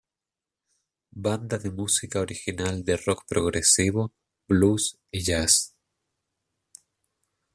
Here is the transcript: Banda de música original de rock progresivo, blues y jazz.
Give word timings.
Banda 1.25 1.59
de 1.59 1.69
música 1.69 2.21
original 2.21 2.81
de 2.83 2.97
rock 2.97 3.23
progresivo, 3.27 4.11
blues 4.47 4.97
y 5.11 5.21
jazz. 5.21 5.75